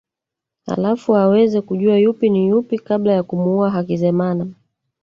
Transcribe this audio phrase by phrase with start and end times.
[0.65, 4.47] Halafu aweze kujua yupi ni yupi kabla ya kumuua Hakizemana